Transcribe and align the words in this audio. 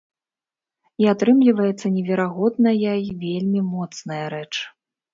І 1.03 1.07
атрымліваецца 1.13 1.87
неверагодная 1.99 2.75
й 3.05 3.09
вельмі 3.29 3.67
моцная 3.73 4.23
рэч. 4.39 4.53